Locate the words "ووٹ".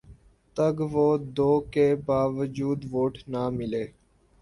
2.91-3.13